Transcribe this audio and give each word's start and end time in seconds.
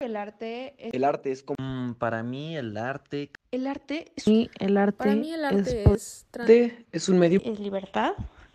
El 0.00 0.14
arte 0.16 0.74
es... 0.78 0.94
El 0.94 1.02
arte 1.04 1.32
es 1.32 1.42
como... 1.42 1.56
Mm, 1.60 1.94
para 1.94 2.22
mí 2.22 2.56
el 2.56 2.76
arte... 2.76 3.30
El 3.50 3.66
arte 3.66 4.12
es... 4.14 4.22
Sí, 4.24 4.48
el 4.60 4.76
arte 4.76 4.96
Para 4.96 5.14
mí 5.16 5.32
el 5.32 5.44
arte 5.44 5.82
es, 5.82 5.90
es, 5.90 6.26
trans- 6.30 6.72
es 6.92 7.08
un 7.08 7.18
medio... 7.18 7.40
es 7.44 7.58
libertad, 7.58 8.12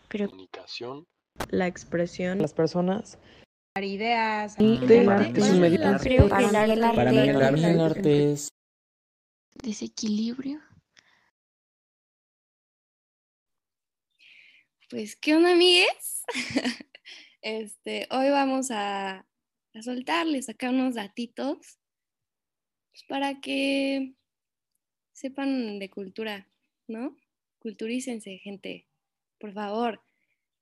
pero 0.08 0.30
comunicación, 0.30 1.04
la 1.50 1.68
expresión. 1.68 2.40
las 2.40 2.54
personas. 2.54 3.20
para 3.74 3.86
ideas. 3.86 4.54
Sí, 4.58 4.80
el 4.84 4.92
el 4.92 5.10
arte 5.10 5.26
arte 5.28 5.40
es 5.42 5.50
un 5.50 5.60
medio- 5.60 5.98
creo 6.00 6.30
Para 6.30 6.46
el 6.48 6.52
mí 6.52 6.72
el 6.74 6.84
arte... 6.84 6.96
Para 6.96 7.12
mí 7.12 7.18
el 7.18 7.42
arte- 7.42 7.72
el 7.72 7.82
arte 7.82 8.32
es 8.32 8.48
desequilibrio. 9.62 10.62
Pues, 14.90 15.16
¿qué 15.18 15.36
onda, 15.36 15.52
amigues? 15.52 16.24
este, 17.42 18.08
hoy 18.12 18.30
vamos 18.30 18.70
a, 18.72 19.26
a 19.76 19.82
soltarles 19.82 20.50
acá 20.50 20.70
unos 20.70 20.96
datitos 20.96 21.80
pues, 22.92 23.04
para 23.08 23.42
que 23.42 24.14
sepan 25.12 25.80
de 25.80 25.90
cultura, 25.90 26.48
¿no? 26.88 27.16
Culturícense, 27.60 28.38
gente, 28.38 28.88
por 29.40 29.54
favor. 29.54 30.02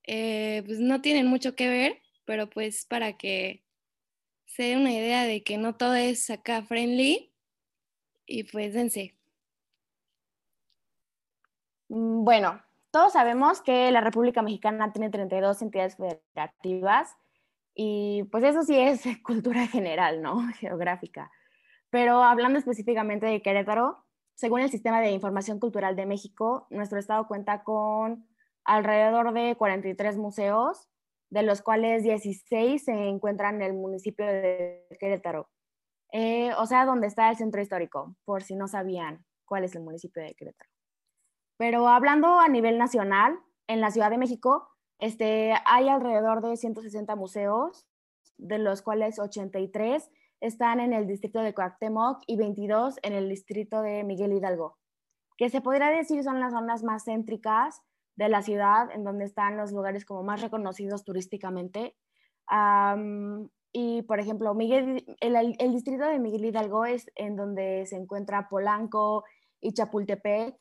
Eh, 0.04 0.64
pues 0.66 0.80
no 0.80 1.02
tienen 1.02 1.28
mucho 1.28 1.56
que 1.56 1.68
ver, 1.70 2.02
pero 2.26 2.50
pues 2.50 2.86
para 2.86 3.18
que 3.18 3.64
se 4.46 4.64
den 4.64 4.80
una 4.80 4.94
idea 4.94 5.26
de 5.26 5.44
que 5.44 5.58
no 5.58 5.76
todo 5.76 5.96
es 5.96 6.30
acá 6.30 6.64
friendly 6.64 7.34
y 8.26 8.44
pues 8.46 8.74
dense. 8.74 9.16
Mm, 11.90 12.24
Bueno, 12.24 12.62
todos 12.92 13.14
sabemos 13.14 13.62
que 13.62 13.92
la 13.92 14.02
República 14.02 14.42
Mexicana 14.42 14.92
tiene 14.92 15.10
32 15.10 15.62
entidades 15.62 15.96
federativas 15.96 17.16
y 17.76 18.24
pues 18.32 18.44
eso 18.44 18.64
sí 18.64 18.78
es 18.78 19.04
cultura 19.24 19.68
general, 19.68 20.22
¿no? 20.22 20.42
Geográfica. 20.60 21.32
Pero 21.90 22.24
hablando 22.24 22.60
específicamente 22.60 23.26
de 23.26 23.42
Querétaro, 23.42 24.06
según 24.36 24.62
el 24.62 24.72
Sistema 24.72 25.02
de 25.02 25.12
Información 25.12 25.60
Cultural 25.60 25.96
de 25.96 26.06
México, 26.06 26.68
nuestro 26.70 27.00
estado 27.00 27.28
cuenta 27.28 27.64
con 27.64 28.28
alrededor 28.64 29.34
de 29.34 29.56
43 29.56 30.18
museos, 30.18 30.90
de 31.30 31.44
los 31.44 31.62
cuales 31.62 32.04
16 32.04 32.84
se 32.84 32.92
encuentran 32.92 33.56
en 33.56 33.62
el 33.62 33.74
municipio 33.74 34.26
de 34.26 34.86
Querétaro. 35.00 35.50
Eh, 36.14 36.52
o 36.58 36.66
sea, 36.66 36.86
donde 36.86 37.08
está 37.08 37.30
el 37.30 37.38
centro 37.38 37.62
histórico, 37.62 38.16
por 38.26 38.44
si 38.44 38.56
no 38.56 38.68
sabían 38.68 39.26
cuál 39.46 39.64
es 39.64 39.76
el 39.76 39.82
municipio 39.82 40.22
de 40.22 40.34
Querétaro. 40.34 40.70
Pero 41.58 41.88
hablando 41.88 42.40
a 42.40 42.48
nivel 42.50 42.78
nacional, 42.78 43.38
en 43.68 43.80
la 43.80 43.92
Ciudad 43.92 44.10
de 44.10 44.18
México 44.18 44.71
este, 45.02 45.54
hay 45.66 45.90
alrededor 45.90 46.42
de 46.42 46.56
160 46.56 47.16
museos, 47.16 47.88
de 48.38 48.60
los 48.60 48.84
cuales 48.84 49.20
83 49.20 50.10
están 50.42 50.80
en 50.80 50.94
el 50.94 51.08
distrito 51.08 51.42
de 51.42 51.56
Cuauhtémoc 51.56 52.22
y 52.28 52.38
22 52.38 53.00
en 53.02 53.14
el 53.14 53.28
distrito 53.28 53.82
de 53.82 54.04
Miguel 54.04 54.32
Hidalgo, 54.32 54.78
que 55.38 55.50
se 55.50 55.60
podría 55.60 55.90
decir 55.90 56.24
son 56.24 56.40
las 56.40 56.54
zonas 56.54 56.84
más 56.84 57.04
céntricas 57.06 57.82
de 58.16 58.30
la 58.30 58.44
ciudad, 58.44 58.92
en 58.92 59.04
donde 59.04 59.26
están 59.26 59.58
los 59.58 59.72
lugares 59.72 60.06
como 60.06 60.22
más 60.22 60.40
reconocidos 60.40 61.04
turísticamente. 61.04 61.96
Am, 62.46 63.50
y, 63.74 64.04
por 64.04 64.20
ejemplo, 64.20 64.54
Miguel, 64.54 65.04
el, 65.20 65.56
el 65.58 65.72
distrito 65.72 66.06
de 66.06 66.20
Miguel 66.20 66.46
Hidalgo 66.46 66.86
es 66.86 67.08
en 67.16 67.36
donde 67.36 67.88
se 67.88 67.96
encuentra 67.96 68.50
Polanco 68.50 69.24
y 69.60 69.74
Chapultepec, 69.74 70.56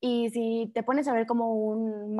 y 0.00 0.30
si 0.30 0.70
te 0.74 0.82
pones 0.82 1.08
a 1.08 1.12
ver 1.12 1.26
como 1.26 1.54
un 1.54 2.16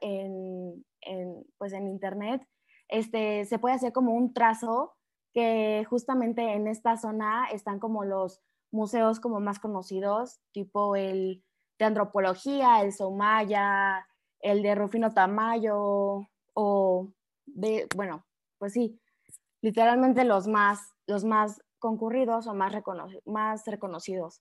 en, 0.00 0.84
en, 1.00 1.44
pues 1.58 1.72
en 1.72 1.88
internet, 1.88 2.46
este, 2.88 3.44
se 3.44 3.58
puede 3.58 3.74
hacer 3.74 3.92
como 3.92 4.12
un 4.12 4.32
trazo 4.32 4.94
que 5.32 5.84
justamente 5.88 6.54
en 6.54 6.66
esta 6.66 6.96
zona 6.96 7.46
están 7.52 7.78
como 7.78 8.04
los 8.04 8.40
museos 8.70 9.20
como 9.20 9.40
más 9.40 9.58
conocidos, 9.58 10.40
tipo 10.52 10.96
el 10.96 11.44
de 11.78 11.84
antropología, 11.84 12.82
el 12.82 12.92
Soumaya, 12.92 14.06
el 14.40 14.62
de 14.62 14.74
Rufino 14.74 15.12
Tamayo, 15.12 16.28
o 16.54 17.12
de, 17.44 17.86
bueno, 17.94 18.24
pues 18.58 18.72
sí, 18.72 18.98
literalmente 19.60 20.24
los 20.24 20.48
más, 20.48 20.94
los 21.06 21.24
más 21.24 21.60
concurridos 21.78 22.46
o 22.46 22.54
más, 22.54 22.72
recono 22.72 23.06
más 23.24 23.66
reconocidos. 23.66 24.40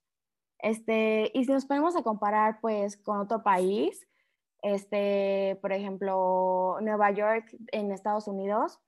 Este, 0.59 1.31
y 1.33 1.43
si 1.45 1.51
nos 1.51 1.65
ponemos 1.65 1.95
a 1.95 2.03
comparar 2.03 2.59
pues 2.61 2.97
con 2.97 3.19
otro 3.19 3.43
país, 3.43 4.07
este, 4.65 5.59
por 5.61 5.71
ejemplo, 5.71 6.77
Nueva 6.81 7.11
York 7.11 7.55
en 7.71 7.91
Estados 7.91 8.27
Unidos, 8.27 8.79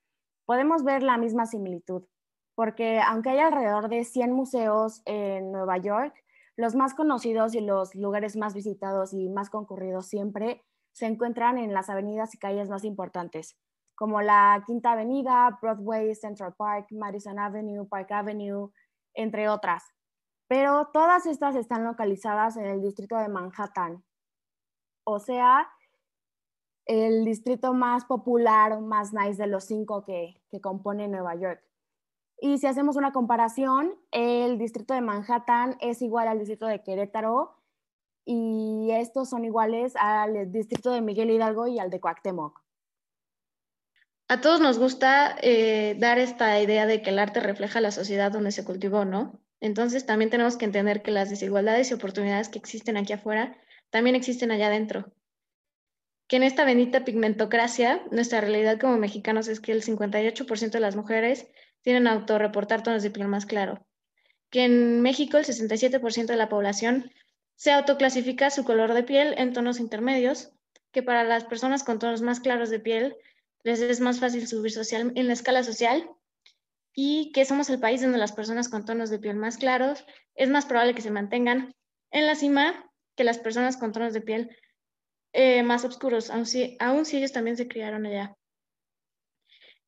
podemos 0.48 0.84
ver 0.84 1.04
la 1.04 1.18
misma 1.18 1.46
similitud, 1.46 2.04
porque 2.56 3.00
aunque 3.00 3.30
hay 3.30 3.40
alrededor 3.40 3.88
de 3.88 4.04
100 4.04 4.32
museos 4.32 5.04
en 5.06 5.52
Nueva 5.52 5.78
York, 5.78 6.16
los 6.56 6.74
más 6.74 6.96
conocidos 6.96 7.54
y 7.54 7.62
los 7.62 7.94
lugares 7.94 8.36
más 8.36 8.56
visitados 8.56 9.14
y 9.14 9.30
más 9.30 9.52
concurridos 9.52 10.08
siempre 10.08 10.66
se 10.94 11.06
encuentran 11.06 11.60
en 11.60 11.72
las 11.76 11.92
avenidas 11.92 12.34
y 12.34 12.40
calles 12.40 12.70
más 12.70 12.84
importantes, 12.84 13.56
como 13.94 14.24
la 14.24 14.64
Quinta 14.66 14.94
Avenida, 14.94 15.59
Broadway, 15.62 16.16
Central 16.16 16.56
Park, 16.58 16.88
Madison 16.90 17.38
Avenue, 17.38 17.88
Park 17.88 18.12
Avenue, 18.14 18.72
entre 19.14 19.48
otras. 19.48 19.84
Pero 20.48 20.88
todas 20.92 21.28
estas 21.28 21.56
están 21.56 21.84
localizadas 21.84 22.58
en 22.58 22.66
el 22.66 22.82
distrito 22.82 23.16
de 23.18 23.30
Manhattan, 23.30 24.04
o 25.09 25.19
sea, 25.19 25.69
el 26.85 27.23
distrito 27.23 27.73
más 27.73 28.03
popular, 28.03 28.81
más 28.81 29.13
nice 29.13 29.41
de 29.41 29.47
los 29.47 29.63
cinco 29.63 30.03
que, 30.03 30.41
que 30.51 30.59
compone 30.59 31.07
Nueva 31.07 31.34
York. 31.35 31.63
Y 32.41 32.57
si 32.57 32.68
hacemos 32.68 32.97
una 32.97 33.13
comparación, 33.13 33.96
el 34.12 34.57
distrito 34.57 34.94
de 34.94 35.00
Manhattan 35.00 35.78
es 35.79 36.01
igual 36.01 36.28
al 36.28 36.40
distrito 36.40 36.67
de 36.67 36.84
Querétaro 36.84 37.56
y 38.25 38.90
estos 38.91 39.29
son 39.29 39.46
iguales 39.46 39.94
al 39.96 40.51
distrito 40.51 40.91
de 40.91 41.00
Miguel 41.00 41.31
Hidalgo 41.31 41.67
y 41.67 41.79
al 41.79 41.90
de 41.90 42.01
Cuauhtémoc. 42.01 42.62
A 44.28 44.41
todos 44.41 44.59
nos 44.59 44.78
gusta 44.78 45.38
eh, 45.41 45.96
dar 46.00 46.19
esta 46.19 46.59
idea 46.59 46.85
de 46.85 47.01
que 47.01 47.12
el 47.12 47.19
arte 47.19 47.40
refleja 47.40 47.79
la 47.79 47.91
sociedad 47.91 48.29
donde 48.29 48.51
se 48.51 48.66
cultivó, 48.66 49.06
¿no? 49.06 49.40
Entonces 49.62 50.06
también 50.06 50.29
tenemos 50.29 50.57
que 50.57 50.66
entender 50.66 51.01
que 51.01 51.12
las 51.12 51.29
desigualdades 51.29 51.91
y 51.91 51.94
oportunidades 51.94 52.50
que 52.50 52.59
existen 52.59 52.97
aquí 52.97 53.13
afuera 53.13 53.57
también 53.90 54.16
existen 54.16 54.52
allá 54.52 54.68
adentro. 54.68 55.12
Que 56.28 56.36
en 56.36 56.44
esta 56.44 56.66
bendita 56.66 57.06
pigmentocracia, 57.06 58.03
nuestra 58.12 58.42
realidad 58.42 58.80
como 58.80 58.98
mexicanos 58.98 59.48
es 59.48 59.59
que 59.59 59.72
el 59.72 59.84
58% 59.84 60.72
de 60.72 60.80
las 60.80 60.96
mujeres 60.96 61.48
tienen 61.81 62.08
autorreportar 62.08 62.84
tonos 62.84 63.03
de 63.03 63.12
piel 63.12 63.28
más 63.28 63.46
claro. 63.46 63.86
Que 64.50 64.66
en 64.66 65.02
México 65.02 65.38
el 65.38 65.46
67% 65.46 66.26
de 66.26 66.36
la 66.36 66.50
población 66.50 67.12
se 67.56 67.72
autoclasifica 67.72 68.50
su 68.50 68.64
color 68.66 68.94
de 68.94 69.03
piel 69.03 69.34
en 69.38 69.53
tonos 69.53 69.80
intermedios, 69.80 70.52
que 70.92 71.02
para 71.03 71.24
las 71.24 71.46
personas 71.46 71.84
con 71.84 72.00
tonos 72.00 72.22
más 72.22 72.40
claros 72.40 72.70
de 72.70 72.80
piel 72.80 73.16
les 73.64 73.81
es 73.81 74.00
más 74.00 74.20
fácil 74.20 74.47
subir 74.47 74.72
social, 74.72 75.12
en 75.16 75.28
la 75.28 75.34
escala 75.34 75.64
social 75.64 76.09
y 76.94 77.31
que 77.31 77.46
somos 77.46 77.70
el 77.70 77.80
país 77.80 78.02
donde 78.02 78.18
las 78.18 78.31
personas 78.31 78.70
con 78.70 78.86
tonos 78.86 79.09
de 79.09 79.20
piel 79.20 79.36
más 79.36 79.58
claros 79.58 80.06
es 80.36 80.50
más 80.50 80.66
probable 80.66 80.96
que 80.96 81.02
se 81.02 81.12
mantengan 81.12 81.76
en 82.12 82.26
la 82.26 82.36
cima 82.36 82.90
que 83.17 83.25
las 83.25 83.39
personas 83.39 83.75
con 83.75 83.91
tonos 83.91 84.13
de 84.13 84.22
piel 84.22 84.55
eh, 85.33 85.61
más 85.63 85.83
oscuros, 85.83 86.29
aun 86.29 86.45
si, 86.45 86.78
aun 86.79 87.03
si 87.03 87.17
ellos 87.17 87.33
también 87.33 87.57
se 87.57 87.67
criaron 87.67 88.05
allá. 88.05 88.38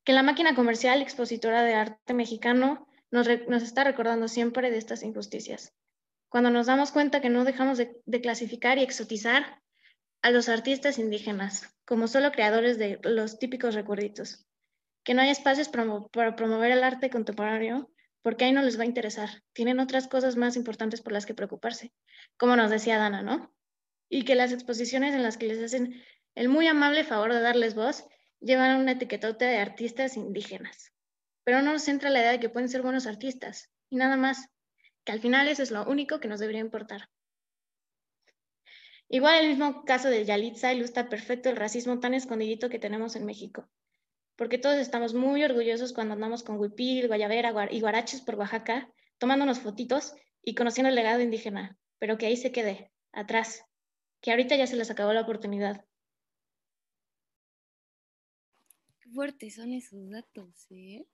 Que 0.03 0.12
la 0.12 0.23
máquina 0.23 0.53
comercial 0.53 1.01
expositora 1.01 1.63
de 1.63 1.75
arte 1.75 2.13
mexicano 2.13 2.88
nos, 3.12 3.28
está 3.28 3.85
recordando 3.85 4.28
siempre 4.28 4.69
de 4.69 4.78
estas 4.78 5.03
injusticias. 5.03 5.73
Cuando 6.28 6.50
nos 6.50 6.67
damos 6.67 6.91
cuenta 6.91 7.22
que 7.22 7.29
no 7.29 7.45
dejamos 7.45 7.78
de, 7.78 8.01
de 8.06 8.19
clasificar 8.22 8.78
y 8.78 8.84
exotizar 8.84 9.61
a 10.22 10.31
los 10.31 10.50
artistas 10.50 11.00
indígenas 11.00 11.73
como 11.85 12.09
solo 12.09 12.34
creadores 12.34 12.78
de 12.78 13.00
los 13.03 13.40
típicos 13.40 13.73
recuerditos 13.73 14.50
que 15.03 15.13
no 15.13 15.22
hay 15.22 15.29
espacios 15.29 15.69
para 15.69 16.35
promover 16.35 16.72
el 16.72 16.84
arte 16.84 17.09
contemporáneo 17.09 17.90
porque 18.29 18.45
ahí 18.45 18.51
no 18.51 18.61
les 18.61 18.78
va 18.78 18.84
a 18.84 18.85
interesar. 18.85 19.41
Tienen 19.53 19.79
otras 19.79 20.08
cosas 20.08 20.35
más 20.35 20.55
importantes 20.55 21.02
por 21.02 21.14
las 21.14 21.26
que 21.26 21.34
preocuparse, 21.34 21.91
como 22.37 22.55
nos 22.55 22.70
decía 22.70 22.99
Dana, 22.99 23.23
¿no? 23.23 23.52
Y 24.08 24.23
que 24.23 24.35
las 24.35 24.52
exposiciones 24.52 25.16
en 25.16 25.23
las 25.23 25.35
que 25.35 25.47
les 25.47 25.58
hacen 25.64 25.99
el 26.35 26.47
muy 26.47 26.67
amable 26.67 27.03
favor 27.03 27.34
de 27.34 27.41
darles 27.41 27.73
voz 27.73 28.05
llevan 28.40 28.79
una 28.79 28.91
etiquetota 28.91 29.46
de 29.47 29.58
artistas 29.58 30.16
indígenas. 30.16 30.93
Pero 31.43 31.64
no 31.64 31.73
nos 31.73 31.87
entra 31.87 32.11
la 32.11 32.20
idea 32.20 32.31
de 32.34 32.40
que 32.40 32.49
pueden 32.49 32.70
ser 32.70 32.84
buenos 32.84 33.08
artistas 33.08 33.72
y 33.90 33.96
nada 33.96 34.16
más, 34.16 34.47
que 35.05 35.11
al 35.11 35.22
final 35.22 35.47
eso 35.47 35.64
es 35.64 35.72
lo 35.72 35.84
único 35.90 36.20
que 36.20 36.28
nos 36.28 36.40
debería 36.40 36.61
importar. 36.61 37.09
Igual 39.08 39.41
el 39.41 39.49
mismo 39.49 39.85
caso 39.85 40.08
de 40.08 40.23
Yalitza 40.23 40.72
ilustra 40.72 41.09
perfecto 41.09 41.49
el 41.49 41.55
racismo 41.55 41.99
tan 41.99 42.14
escondidito 42.14 42.70
que 42.70 42.78
tenemos 42.78 43.16
en 43.16 43.25
México 43.25 43.67
porque 44.40 44.58
todos 44.58 44.78
estamos 44.78 45.14
muy 45.14 45.44
orgullosos 45.44 45.91
cuando 45.91 46.14
andamos 46.14 46.44
con 46.44 46.58
huipil, 46.58 47.08
guayabera 47.08 47.68
y 47.70 47.82
guaraches 47.82 48.22
por 48.22 48.36
Oaxaca, 48.36 48.90
tomándonos 49.18 49.59
fotitos 49.59 50.14
y 50.41 50.56
conociendo 50.56 50.88
el 50.88 50.96
legado 50.96 51.20
indígena, 51.20 51.78
pero 51.97 52.18
que 52.18 52.26
ahí 52.26 52.38
se 52.38 52.53
quede, 52.53 52.90
atrás, 53.12 53.66
que 54.22 54.32
ahorita 54.32 54.56
ya 54.56 54.66
se 54.66 54.78
les 54.78 54.90
acabó 54.90 55.12
la 55.12 55.24
oportunidad. 55.24 55.86
Qué 59.02 59.09
fuertes 59.09 59.56
son 59.56 59.74
esos 59.74 60.09
datos, 60.09 60.68
¿eh? 60.70 61.06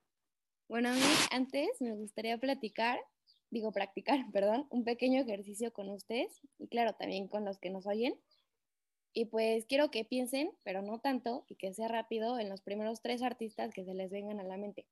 Bueno, 0.68 0.90
a 0.90 0.92
mí 0.92 1.00
antes 1.32 1.68
me 1.80 1.96
gustaría 1.96 2.38
platicar, 2.38 3.00
digo 3.50 3.72
practicar, 3.72 4.20
perdón, 4.32 4.68
un 4.70 4.84
pequeño 4.84 5.20
ejercicio 5.22 5.72
con 5.72 5.88
ustedes 5.88 6.42
y 6.60 6.68
claro, 6.68 6.94
también 6.94 7.26
con 7.26 7.44
los 7.44 7.58
que 7.58 7.70
nos 7.70 7.88
oyen. 7.88 8.14
Y 9.18 9.24
pues 9.24 9.64
quiero 9.64 9.90
que 9.90 10.04
piensen, 10.04 10.50
pero 10.62 10.82
no 10.82 10.98
tanto, 10.98 11.46
y 11.48 11.54
que 11.54 11.72
sea 11.72 11.88
rápido 11.88 12.38
en 12.38 12.50
los 12.50 12.60
primeros 12.60 13.00
tres 13.00 13.22
artistas 13.22 13.72
que 13.72 13.82
se 13.82 13.94
les 13.94 14.10
vengan 14.10 14.40
a 14.40 14.44
la 14.44 14.58
mente. 14.58 14.86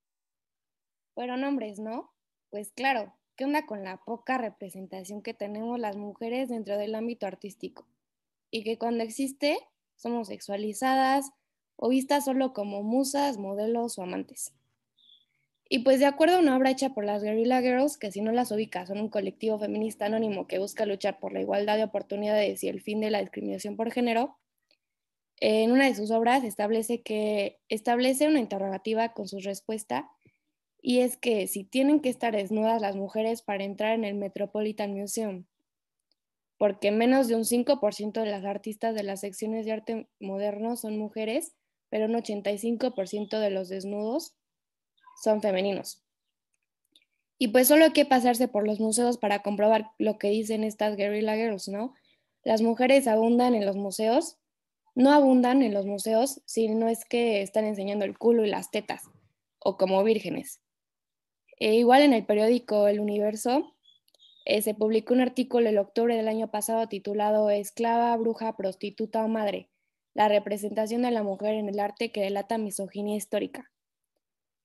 Fueron 1.12 1.44
hombres, 1.44 1.79
¿no? 1.79 2.11
Pues 2.49 2.73
claro, 2.73 3.12
¿qué 3.37 3.44
onda 3.44 3.67
con 3.67 3.85
la 3.85 3.99
poca 3.99 4.38
representación 4.38 5.21
que 5.21 5.35
tenemos 5.35 5.79
las 5.79 5.99
mujeres 5.99 6.49
dentro 6.49 6.79
del 6.79 6.94
ámbito 6.94 7.26
artístico? 7.26 7.87
Y 8.50 8.65
que 8.65 8.79
cuando 8.79 9.05
existe, 9.05 9.59
somos 9.94 10.29
sexualizadas 10.29 11.31
o 11.77 11.91
vistas 11.91 12.25
solo 12.25 12.55
como 12.55 12.82
musas, 12.82 13.37
modelos 13.37 13.99
o 13.99 14.05
amantes. 14.05 14.55
Y 15.75 15.81
pues 15.81 15.99
de 15.99 16.06
acuerdo 16.06 16.37
a 16.37 16.38
una 16.38 16.56
obra 16.56 16.71
hecha 16.71 16.91
por 16.91 17.05
las 17.05 17.25
Guerrilla 17.25 17.61
Girls, 17.61 17.99
que 17.99 18.12
si 18.12 18.21
no 18.21 18.31
las 18.31 18.53
ubicas 18.53 18.87
son 18.87 19.00
un 19.00 19.09
colectivo 19.09 19.59
feminista 19.59 20.06
anónimo 20.06 20.47
que 20.47 20.61
busca 20.61 20.87
luchar 20.87 21.19
por 21.19 21.32
la 21.32 21.41
igualdad 21.41 21.76
de 21.76 21.82
oportunidades 21.82 22.62
y 22.62 22.69
el 22.69 22.81
fin 22.81 23.00
de 23.00 23.11
la 23.11 23.19
discriminación 23.19 23.76
por 23.76 23.91
género, 23.91 24.38
en 25.41 25.73
una 25.73 25.87
de 25.87 25.97
sus 25.97 26.12
obras 26.12 26.44
establece 26.44 27.03
que 27.03 27.59
establece 27.69 28.29
una 28.29 28.38
interrogativa 28.38 29.15
con 29.15 29.26
su 29.26 29.41
respuesta 29.41 30.09
y 30.81 31.00
es 31.00 31.17
que 31.17 31.49
si 31.49 31.65
tienen 31.65 31.99
que 31.99 32.09
estar 32.09 32.37
desnudas 32.37 32.81
las 32.81 32.94
mujeres 32.94 33.43
para 33.43 33.65
entrar 33.65 33.94
en 33.94 34.05
el 34.05 34.15
Metropolitan 34.15 34.94
Museum, 34.94 35.44
porque 36.56 36.93
menos 36.93 37.27
de 37.27 37.35
un 37.35 37.44
5% 37.44 38.12
de 38.20 38.27
las 38.27 38.44
artistas 38.44 38.94
de 38.94 39.03
las 39.03 39.23
secciones 39.23 39.67
de 39.67 39.73
arte 39.73 40.09
moderno 40.20 40.77
son 40.77 40.97
mujeres, 40.97 41.56
pero 41.88 42.05
un 42.05 42.15
85% 42.15 43.41
de 43.41 43.50
los 43.50 43.69
desnudos 43.69 44.37
son 45.25 45.43
femeninos. 45.43 46.05
Y 47.38 47.49
pues 47.49 47.69
solo 47.69 47.87
hay 47.87 47.93
que 47.93 48.06
pasarse 48.06 48.47
por 48.47 48.67
los 48.67 48.79
museos 48.79 49.19
para 49.19 49.41
comprobar 49.41 49.91
lo 49.99 50.19
que 50.19 50.31
dicen 50.31 50.62
estas 50.62 50.97
guerrilla 50.97 51.35
girls, 51.35 51.69
¿no? 51.69 51.94
Las 52.44 52.62
mujeres 52.62 53.09
abundan 53.09 53.55
en 53.55 53.67
los 53.67 53.76
museos, 53.76 54.38
no 54.94 55.11
abundan 55.12 55.62
en 55.62 55.75
los 55.75 55.87
museos 55.87 56.43
si 56.47 56.69
no 56.69 56.88
es 56.88 57.05
que 57.05 57.43
están 57.43 57.65
enseñando 57.65 58.05
el 58.05 58.17
culo 58.17 58.44
y 58.44 58.50
las 58.50 58.71
tetas, 58.71 59.03
o 59.59 59.76
como 59.76 60.05
vírgenes. 60.05 60.61
E 61.59 61.75
igual 61.75 62.03
en 62.03 62.12
el 62.12 62.25
periódico 62.25 62.87
El 62.87 63.00
Universo 63.00 63.75
eh, 64.44 64.62
se 64.62 64.75
publicó 64.75 65.15
un 65.15 65.20
artículo 65.20 65.69
el 65.69 65.79
octubre 65.79 66.17
del 66.17 66.29
año 66.29 66.50
pasado 66.50 66.87
titulado 66.88 67.50
Esclava, 67.50 68.17
bruja, 68.17 68.56
prostituta 68.56 69.25
o 69.25 69.29
madre, 69.29 69.70
la 70.12 70.29
representación 70.29 71.03
de 71.03 71.11
la 71.11 71.23
mujer 71.23 71.55
en 71.55 71.69
el 71.69 71.81
arte 71.81 72.12
que 72.12 72.20
delata 72.20 72.59
misoginia 72.59 73.17
histórica, 73.17 73.73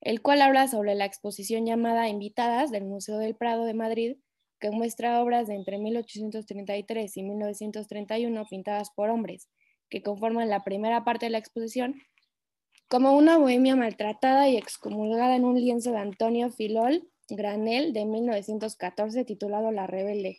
el 0.00 0.22
cual 0.22 0.42
habla 0.42 0.66
sobre 0.66 0.94
la 0.94 1.04
exposición 1.04 1.66
llamada 1.66 2.08
Invitadas 2.08 2.70
del 2.70 2.84
Museo 2.84 3.18
del 3.18 3.36
Prado 3.36 3.64
de 3.64 3.74
Madrid, 3.74 4.16
que 4.58 4.70
muestra 4.70 5.22
obras 5.22 5.46
de 5.46 5.54
entre 5.54 5.78
1833 5.78 7.16
y 7.16 7.22
1931 7.22 8.44
pintadas 8.48 8.90
por 8.90 9.10
hombres, 9.10 9.48
que 9.88 10.02
conforman 10.02 10.48
la 10.48 10.64
primera 10.64 11.04
parte 11.04 11.26
de 11.26 11.30
la 11.30 11.38
exposición, 11.38 12.00
como 12.88 13.12
una 13.12 13.38
bohemia 13.38 13.76
maltratada 13.76 14.48
y 14.48 14.56
excomulgada 14.56 15.36
en 15.36 15.44
un 15.44 15.60
lienzo 15.60 15.92
de 15.92 15.98
Antonio 15.98 16.50
Filol 16.50 17.08
Granel 17.28 17.92
de 17.92 18.04
1914 18.04 19.24
titulado 19.24 19.70
La 19.70 19.86
Rebelde. 19.86 20.38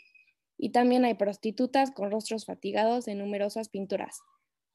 Y 0.58 0.72
también 0.72 1.06
hay 1.06 1.14
prostitutas 1.14 1.92
con 1.92 2.12
rostros 2.12 2.46
fatigados 2.46 3.08
en 3.08 3.20
numerosas 3.20 3.70
pinturas, 3.70 4.20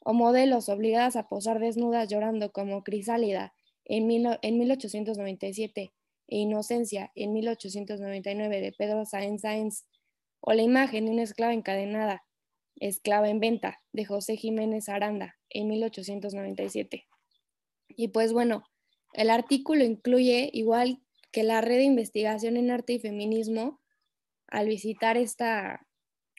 o 0.01 0.15
modelos 0.15 0.69
obligadas 0.69 1.17
a 1.17 1.29
posar 1.29 1.59
desnudas 1.59 2.09
llorando 2.09 2.51
como 2.51 2.83
Crisálida 2.83 3.53
en, 3.87 4.07
1897 4.07 5.93
e 6.29 6.37
Inocencia 6.37 7.13
en 7.15 7.33
1899 7.33 8.61
de 8.61 8.73
Pedro 8.73 9.05
Sáenz 9.05 9.43
Sáenz, 9.43 9.87
o 10.41 10.53
la 10.53 10.63
imagen 10.63 11.07
de 11.07 11.13
una 11.13 11.23
esclava 11.23 11.55
encadenada, 11.55 12.25
esclava 12.77 13.29
en 13.29 13.41
venta, 13.41 13.81
de 13.93 14.05
José 14.05 14.37
Jiménez 14.37 14.89
Aranda 14.89 15.37
en 15.49 15.69
1897. 15.69 17.07
Y 17.89 18.09
pues 18.09 18.33
bueno, 18.33 18.65
el 19.15 19.31
artículo 19.31 19.85
incluye, 19.85 20.51
igual 20.53 21.01
que 21.33 21.43
la 21.43 21.61
red 21.61 21.77
de 21.77 21.85
investigación 21.85 22.57
en 22.57 22.71
arte 22.71 22.95
y 22.95 22.99
feminismo, 22.99 23.81
al 24.49 24.69
visitar 24.69 25.17
esta 25.17 25.87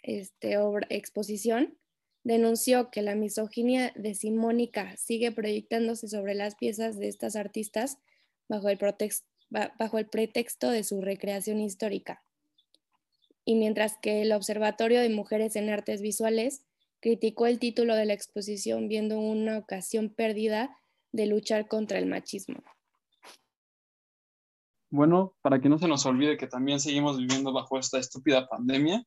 este, 0.03 0.57
exposición, 0.89 1.77
denunció 2.27 2.91
que 2.91 3.01
la 3.01 3.15
misoginia 3.15 3.93
decimónica 3.95 4.97
sigue 4.97 5.31
proyectándose 5.31 6.09
sobre 6.09 6.35
las 6.35 6.55
piezas 6.55 6.99
de 6.99 7.07
estas 7.07 7.37
artistas 7.37 7.99
bajo 8.49 8.67
el, 8.67 8.77
bajo 9.79 9.97
el 9.97 10.07
pretexto 10.07 10.69
de 10.69 10.83
su 10.83 10.99
recreación 10.99 11.61
histórica. 11.61 12.21
Y 13.45 13.55
mientras 13.55 13.97
que 14.01 14.23
el 14.23 14.33
Observatorio 14.33 14.99
de 14.99 15.09
Mujeres 15.09 15.55
en 15.55 15.69
Artes 15.69 16.01
Visuales 16.01 16.65
criticó 16.99 17.47
el 17.47 17.59
título 17.59 17.95
de 17.95 18.05
la 18.05 18.13
exposición 18.13 18.89
viendo 18.89 19.21
una 19.21 19.57
ocasión 19.57 20.09
perdida 20.09 20.77
de 21.13 21.27
luchar 21.27 21.69
contra 21.69 21.97
el 21.97 22.07
machismo. 22.07 22.61
Bueno, 24.89 25.33
para 25.41 25.61
que 25.61 25.69
no 25.69 25.77
se 25.77 25.87
nos 25.87 26.05
olvide 26.05 26.35
que 26.35 26.47
también 26.47 26.81
seguimos 26.81 27.17
viviendo 27.17 27.53
bajo 27.53 27.79
esta 27.79 27.99
estúpida 27.99 28.49
pandemia, 28.49 29.05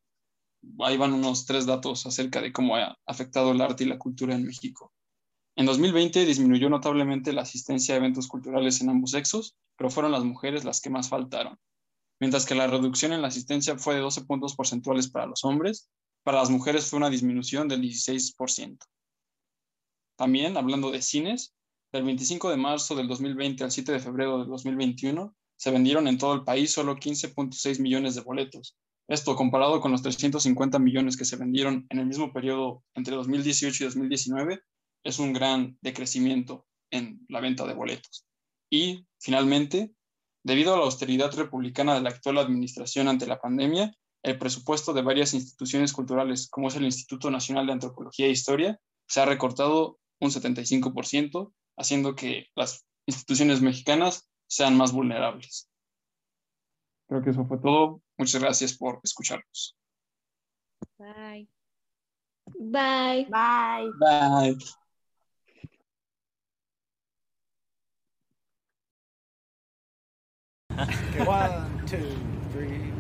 ahí 0.80 0.96
van 0.96 1.12
unos 1.12 1.46
tres 1.46 1.66
datos 1.66 2.06
acerca 2.06 2.40
de 2.40 2.52
cómo 2.52 2.76
ha 2.76 2.96
afectado 3.06 3.52
el 3.52 3.60
arte 3.60 3.84
y 3.84 3.88
la 3.88 3.98
cultura 3.98 4.34
en 4.34 4.44
México. 4.44 4.92
En 5.56 5.66
2020 5.66 6.24
disminuyó 6.24 6.70
notablemente 6.70 7.32
la 7.32 7.42
asistencia 7.42 7.94
a 7.94 7.98
eventos 7.98 8.28
culturales 8.28 8.80
en 8.80 8.88
ambos 8.88 9.10
sexos, 9.10 9.56
pero 9.76 9.90
fueron 9.90 10.12
las 10.12 10.24
mujeres 10.24 10.64
las 10.64 10.80
que 10.80 10.90
más 10.90 11.08
faltaron. 11.08 11.58
Mientras 12.20 12.46
que 12.46 12.54
la 12.54 12.66
reducción 12.66 13.12
en 13.12 13.22
la 13.22 13.28
asistencia 13.28 13.76
fue 13.78 13.94
de 13.94 14.00
12 14.00 14.24
puntos 14.24 14.54
porcentuales 14.54 15.10
para 15.10 15.26
los 15.26 15.44
hombres, 15.44 15.88
para 16.22 16.38
las 16.38 16.50
mujeres 16.50 16.86
fue 16.86 16.98
una 16.98 17.10
disminución 17.10 17.66
del 17.66 17.80
16%. 17.80 18.78
También, 20.16 20.56
hablando 20.56 20.90
de 20.90 21.00
cines, 21.00 21.54
del 21.92 22.04
25 22.04 22.50
de 22.50 22.56
marzo 22.56 22.94
del 22.94 23.08
2020 23.08 23.64
al 23.64 23.70
7 23.70 23.92
de 23.92 24.00
febrero 24.00 24.38
del 24.38 24.48
2021, 24.48 25.34
se 25.56 25.70
vendieron 25.70 26.08
en 26.08 26.18
todo 26.18 26.34
el 26.34 26.44
país 26.44 26.72
solo 26.72 26.96
15.6 26.96 27.80
millones 27.80 28.14
de 28.14 28.20
boletos. 28.20 28.76
Esto 29.10 29.34
comparado 29.34 29.80
con 29.80 29.90
los 29.90 30.02
350 30.02 30.78
millones 30.78 31.16
que 31.16 31.24
se 31.24 31.34
vendieron 31.34 31.84
en 31.90 31.98
el 31.98 32.06
mismo 32.06 32.32
periodo 32.32 32.84
entre 32.94 33.16
2018 33.16 33.82
y 33.82 33.86
2019, 33.86 34.62
es 35.02 35.18
un 35.18 35.32
gran 35.32 35.76
decrecimiento 35.80 36.64
en 36.92 37.26
la 37.28 37.40
venta 37.40 37.66
de 37.66 37.74
boletos. 37.74 38.24
Y, 38.70 39.08
finalmente, 39.18 39.92
debido 40.44 40.74
a 40.74 40.76
la 40.76 40.84
austeridad 40.84 41.34
republicana 41.34 41.94
de 41.94 42.02
la 42.02 42.10
actual 42.10 42.38
administración 42.38 43.08
ante 43.08 43.26
la 43.26 43.40
pandemia, 43.40 43.92
el 44.22 44.38
presupuesto 44.38 44.92
de 44.92 45.02
varias 45.02 45.34
instituciones 45.34 45.92
culturales, 45.92 46.48
como 46.48 46.68
es 46.68 46.76
el 46.76 46.84
Instituto 46.84 47.32
Nacional 47.32 47.66
de 47.66 47.72
Antropología 47.72 48.26
e 48.26 48.30
Historia, 48.30 48.78
se 49.08 49.20
ha 49.20 49.24
recortado 49.24 49.98
un 50.20 50.30
75%, 50.30 51.52
haciendo 51.76 52.14
que 52.14 52.46
las 52.54 52.86
instituciones 53.06 53.60
mexicanas 53.60 54.30
sean 54.46 54.76
más 54.76 54.92
vulnerables. 54.92 55.68
Creo 57.08 57.24
que 57.24 57.30
eso 57.30 57.44
fue 57.44 57.58
todo. 57.58 58.02
Muchas 58.20 58.42
gracias 58.42 58.76
por 58.76 59.00
escucharnos. 59.02 59.74
Bye. 60.98 61.48
Bye. 62.58 63.26
Bye. 63.30 63.90
Bye. 63.98 64.56
One, 71.26 71.86
two, 71.86 72.14
three. 72.52 72.92